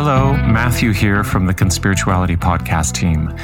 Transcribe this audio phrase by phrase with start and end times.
[0.00, 3.34] Hello, Matthew here from the Conspirituality Podcast team.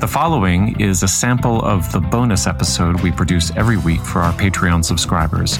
[0.00, 4.32] The following is a sample of the bonus episode we produce every week for our
[4.32, 5.58] Patreon subscribers.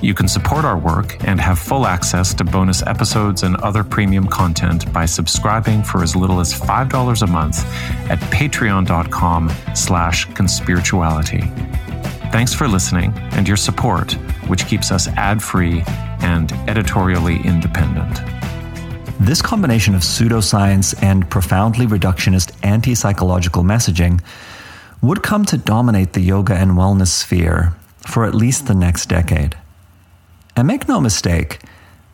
[0.00, 4.26] You can support our work and have full access to bonus episodes and other premium
[4.26, 7.66] content by subscribing for as little as $5 a month
[8.10, 11.42] at patreon.com slash conspirituality.
[12.32, 14.14] Thanks for listening and your support,
[14.48, 15.82] which keeps us ad-free
[16.20, 18.43] and editorially independent.
[19.24, 24.22] This combination of pseudoscience and profoundly reductionist anti psychological messaging
[25.00, 27.74] would come to dominate the yoga and wellness sphere
[28.06, 29.56] for at least the next decade.
[30.54, 31.60] And make no mistake,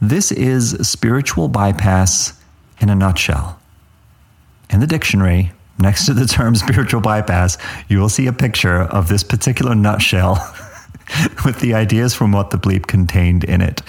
[0.00, 2.40] this is spiritual bypass
[2.80, 3.58] in a nutshell.
[4.70, 9.08] In the dictionary, next to the term spiritual bypass, you will see a picture of
[9.08, 10.34] this particular nutshell
[11.44, 13.82] with the ideas from what the bleep contained in it.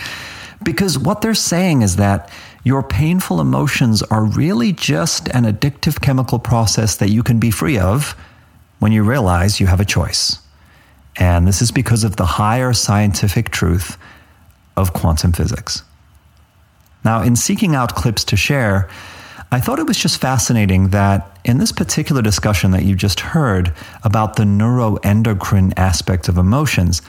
[0.64, 2.30] Because what they're saying is that
[2.64, 7.80] your painful emotions are really just an addictive chemical process that you can be free
[7.80, 8.16] of
[8.80, 10.40] when you realize you have a choice.
[11.18, 13.98] And this is because of the higher scientific truth
[14.78, 15.84] of quantum physics.
[17.04, 18.90] Now, in seeking out clips to share,
[19.52, 23.74] I thought it was just fascinating that in this particular discussion that you just heard
[24.04, 27.02] about the neuroendocrine aspect of emotions,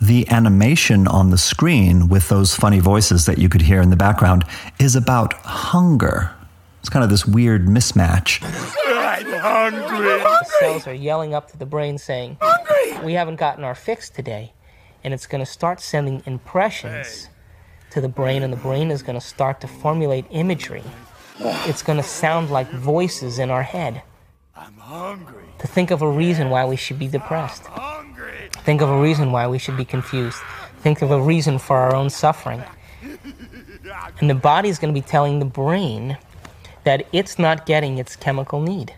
[0.00, 3.96] the animation on the screen with those funny voices that you could hear in the
[3.96, 4.44] background
[4.78, 6.34] is about hunger.
[6.80, 8.40] It's kind of this weird mismatch.
[8.86, 10.06] I'm hungry.
[10.08, 13.04] The cells are yelling up to the brain saying, Hungry.
[13.04, 14.52] We haven't gotten our fix today.
[15.04, 17.28] And it's going to start sending impressions
[17.90, 20.82] to the brain, and the brain is going to start to formulate imagery.
[21.40, 24.02] It's going to sound like voices in our head.
[24.56, 25.44] I'm hungry.
[25.60, 27.64] To think of a reason why we should be depressed.
[28.68, 30.36] Think of a reason why we should be confused.
[30.82, 32.62] Think of a reason for our own suffering.
[34.20, 36.18] And the body is going to be telling the brain
[36.84, 38.92] that it's not getting its chemical need,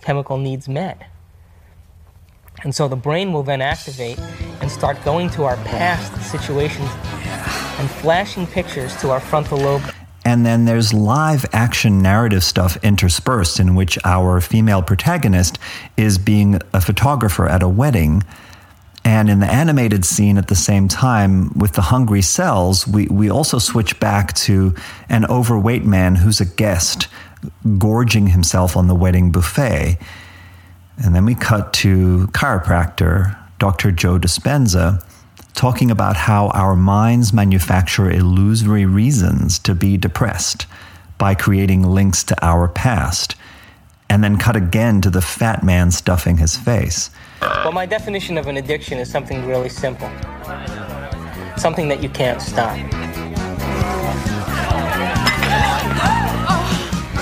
[0.00, 1.06] chemical needs met.
[2.62, 4.18] And so the brain will then activate
[4.62, 6.88] and start going to our past situations
[7.78, 9.82] and flashing pictures to our frontal lobe.
[10.24, 15.58] And then there's live action narrative stuff interspersed in which our female protagonist
[15.98, 18.22] is being a photographer at a wedding.
[19.04, 23.30] And in the animated scene at the same time with the hungry cells, we, we
[23.30, 24.74] also switch back to
[25.10, 27.08] an overweight man who's a guest
[27.78, 29.98] gorging himself on the wedding buffet.
[30.96, 33.90] And then we cut to chiropractor Dr.
[33.92, 35.04] Joe Dispenza
[35.54, 40.66] talking about how our minds manufacture illusory reasons to be depressed
[41.18, 43.36] by creating links to our past.
[44.08, 47.10] And then cut again to the fat man stuffing his face.
[47.64, 50.10] Well, my definition of an addiction is something really simple
[51.56, 52.76] something that you can't stop.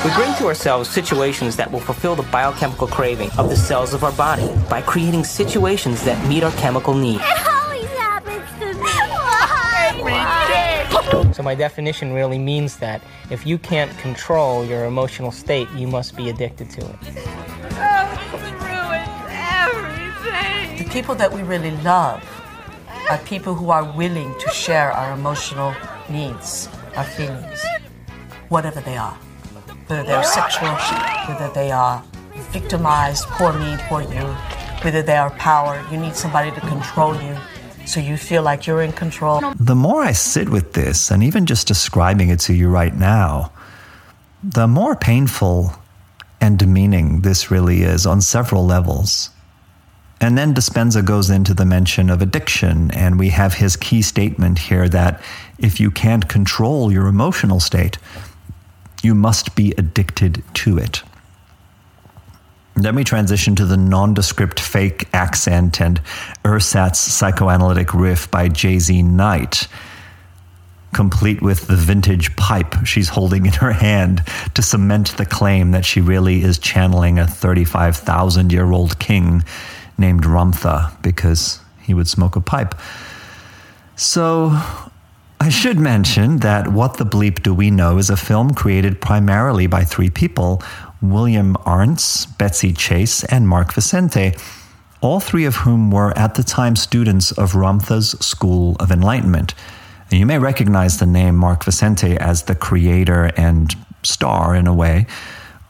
[0.04, 4.02] We bring to ourselves situations that will fulfill the biochemical craving of the cells of
[4.02, 7.20] our body by creating situations that meet our chemical need.
[7.20, 8.90] It always happens to me.
[10.02, 11.32] Why?
[11.32, 13.00] So, my definition really means that
[13.30, 16.96] if you can't control your emotional state, you must be addicted to it.
[17.74, 19.11] Oh, it's ruined
[20.26, 20.86] everything.
[20.86, 22.22] The people that we really love
[23.10, 25.74] are people who are willing to share our emotional
[26.08, 27.64] needs, our feelings,
[28.48, 29.14] whatever they are.
[29.86, 30.74] Whether they're sexual,
[31.28, 32.02] whether they are
[32.52, 34.26] victimized, poor me, poor you,
[34.82, 37.36] whether they are power, you need somebody to control you
[37.84, 39.40] so you feel like you're in control.
[39.58, 43.52] The more I sit with this, and even just describing it to you right now,
[44.42, 45.72] the more painful
[46.40, 49.30] and demeaning this really is on several levels.
[50.22, 54.56] And then Dispenza goes into the mention of addiction, and we have his key statement
[54.56, 55.20] here that
[55.58, 57.98] if you can't control your emotional state,
[59.02, 61.02] you must be addicted to it.
[62.76, 66.00] Then we transition to the nondescript fake accent and
[66.44, 69.66] ersatz psychoanalytic riff by JZ Knight,
[70.94, 74.22] complete with the vintage pipe she's holding in her hand
[74.54, 79.42] to cement the claim that she really is channeling a 35,000 year old king
[80.02, 82.74] named Ramtha because he would smoke a pipe.
[83.96, 84.50] So
[85.40, 89.66] I should mention that What the Bleep Do We Know is a film created primarily
[89.66, 90.62] by three people
[91.00, 94.34] William Arntz, Betsy Chase, and Mark Vicente,
[95.00, 99.54] all three of whom were at the time students of Ramtha's School of Enlightenment.
[100.10, 104.74] And you may recognize the name Mark Vicente as the creator and star, in a
[104.74, 105.06] way,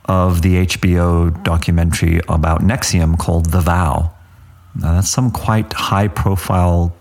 [0.05, 4.13] of the HBO documentary about NXIVM called The Vow.
[4.75, 6.95] Now, that's some quite high profile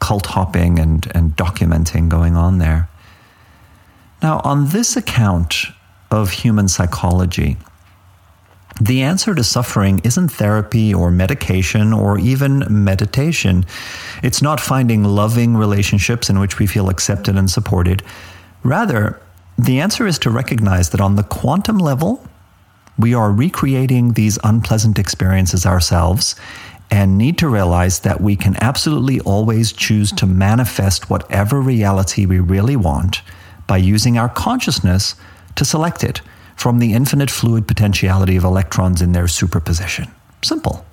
[0.00, 2.88] cult hopping and, and documenting going on there.
[4.22, 5.66] Now, on this account,
[6.14, 7.56] of human psychology.
[8.80, 13.64] The answer to suffering isn't therapy or medication or even meditation.
[14.22, 18.02] It's not finding loving relationships in which we feel accepted and supported.
[18.62, 19.20] Rather,
[19.56, 22.26] the answer is to recognize that on the quantum level,
[22.98, 26.34] we are recreating these unpleasant experiences ourselves
[26.90, 32.38] and need to realize that we can absolutely always choose to manifest whatever reality we
[32.38, 33.22] really want
[33.66, 35.14] by using our consciousness
[35.56, 36.20] to select it
[36.56, 40.08] from the infinite fluid potentiality of electrons in their superposition.
[40.42, 40.84] Simple.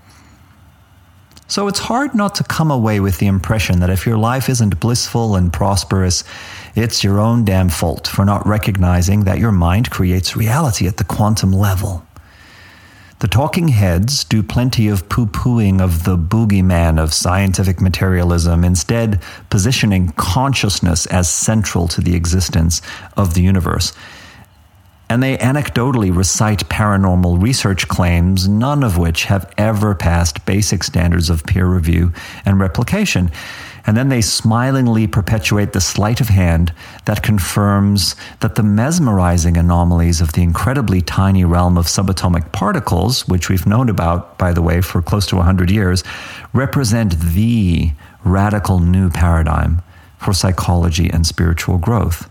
[1.48, 4.80] So it's hard not to come away with the impression that if your life isn't
[4.80, 6.24] blissful and prosperous,
[6.76, 11.04] it's your own damn fault for not recognizing that your mind creates reality at the
[11.04, 12.06] quantum level.
[13.22, 19.22] The talking heads do plenty of poo pooing of the boogeyman of scientific materialism, instead,
[19.52, 22.82] positioning consciousness as central to the existence
[23.16, 23.94] of the universe
[25.12, 31.30] and they anecdotally recite paranormal research claims, none of which have ever passed basic standards
[31.30, 32.14] of peer review
[32.46, 33.30] and replication.
[33.86, 36.74] And then they smilingly perpetuate the sleight of hand
[37.06, 43.50] that confirms that the mesmerizing anomalies of the incredibly tiny realm of subatomic particles, which
[43.50, 46.04] we've known about, by the way, for close to 100 years,
[46.54, 47.92] represent the
[48.24, 49.82] radical new paradigm
[50.18, 52.31] for psychology and spiritual growth.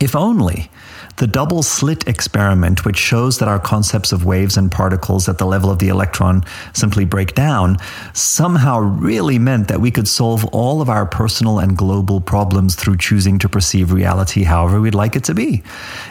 [0.00, 0.70] If only
[1.16, 5.46] the double slit experiment, which shows that our concepts of waves and particles at the
[5.46, 7.78] level of the electron simply break down,
[8.12, 12.96] somehow really meant that we could solve all of our personal and global problems through
[12.96, 15.62] choosing to perceive reality however we'd like it to be.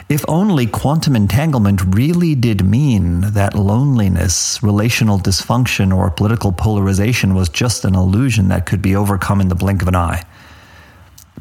[0.08, 7.48] If only quantum entanglement really did mean that loneliness, relational dysfunction, or political polarization was
[7.48, 10.24] just an illusion that could be overcome in the blink of an eye.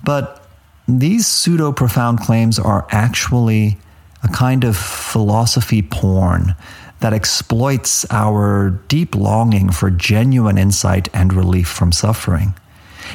[0.04, 0.43] But
[0.88, 3.78] these pseudo profound claims are actually
[4.24, 6.56] a kind of philosophy porn
[7.00, 12.54] that exploits our deep longing for genuine insight and relief from suffering.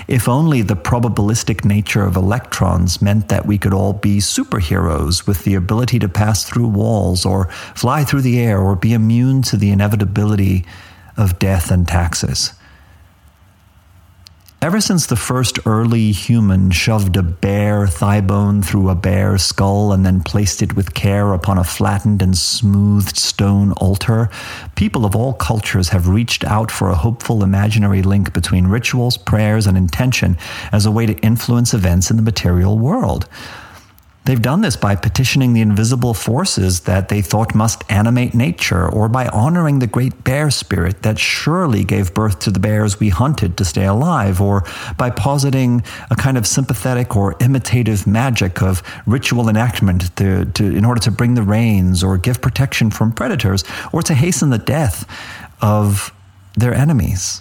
[0.07, 5.45] If only the probabilistic nature of electrons meant that we could all be superheroes with
[5.45, 9.57] the ability to pass through walls or fly through the air or be immune to
[9.57, 10.67] the inevitability
[11.17, 12.53] of death and taxes.
[14.61, 19.93] Ever since the first early human shoved a bare thigh bone through a bare skull
[19.93, 24.29] and then placed it with care upon a flattened and smoothed stone altar,
[24.75, 29.69] people of all cultures have reached out for a hopeful imaginary link between rituals, prayers,
[29.69, 30.37] and intention
[30.73, 33.29] as a way to influence events in the material world.
[34.29, 39.09] They've done this by petitioning the invisible forces that they thought must animate nature, or
[39.09, 43.57] by honoring the great bear spirit that surely gave birth to the bears we hunted
[43.57, 44.65] to stay alive, or
[44.99, 50.85] by positing a kind of sympathetic or imitative magic of ritual enactment to, to, in
[50.85, 53.65] order to bring the rains, or give protection from predators,
[53.95, 55.07] or to hasten the death
[55.63, 56.13] of
[56.55, 57.41] their enemies.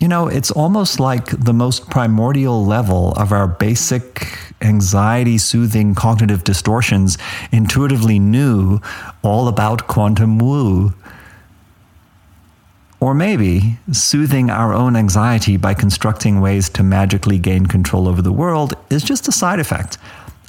[0.00, 4.26] You know, it's almost like the most primordial level of our basic
[4.62, 7.18] anxiety soothing cognitive distortions
[7.52, 8.80] intuitively knew
[9.22, 10.94] all about quantum woo.
[12.98, 18.32] Or maybe soothing our own anxiety by constructing ways to magically gain control over the
[18.32, 19.98] world is just a side effect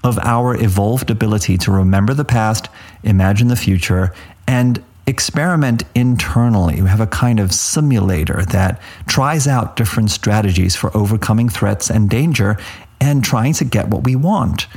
[0.02, 2.70] of our evolved ability to remember the past,
[3.04, 4.14] imagine the future,
[4.48, 6.82] and experiment internally.
[6.82, 12.10] We have a kind of simulator that tries out different strategies for overcoming threats and
[12.10, 12.58] danger
[13.00, 14.68] and trying to get what we want,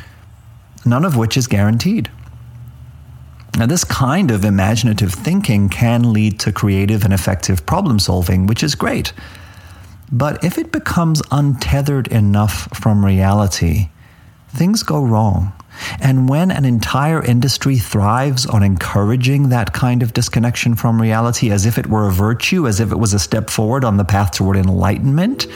[0.85, 2.11] none of which is guaranteed.
[3.57, 8.65] Now, this kind of imaginative thinking can lead to creative and effective problem solving, which
[8.65, 9.13] is great.
[10.11, 13.91] But if it becomes untethered enough from reality,
[14.55, 15.53] things go wrong.
[16.01, 21.67] And when an entire industry thrives on encouraging that kind of disconnection from reality as
[21.67, 24.33] if it were a virtue, as if it was a step forward on the path
[24.33, 25.47] toward enlightenment,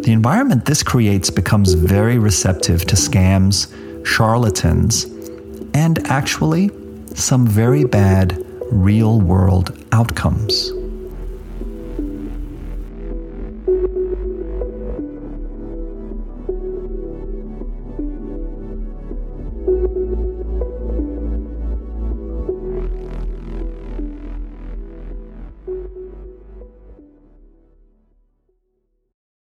[0.00, 3.68] the environment this creates becomes very receptive to scams,
[4.06, 5.04] charlatans,
[5.74, 6.70] and actually
[7.14, 10.70] some very bad real world outcomes.